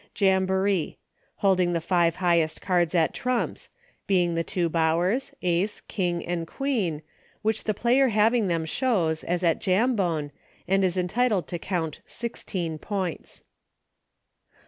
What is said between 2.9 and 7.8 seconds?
at trumps, being the two Bowers, Ace, King, and Queen, which the